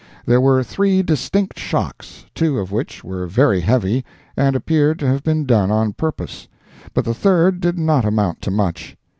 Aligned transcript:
There 0.25 0.41
were 0.41 0.63
three 0.63 1.03
distinct 1.03 1.59
shocks, 1.59 2.25
two 2.33 2.57
of 2.57 2.71
which 2.71 3.03
were 3.03 3.27
very 3.27 3.61
heavy, 3.61 4.03
and 4.35 4.55
appeared 4.55 4.97
to 4.97 5.07
have 5.07 5.21
been 5.21 5.45
done 5.45 5.69
on 5.69 5.93
purpose, 5.93 6.47
but 6.95 7.05
the 7.05 7.13
third 7.13 7.59
did 7.61 7.77
not 7.77 8.03
amount 8.03 8.41
to 8.41 8.49
much. 8.49 8.97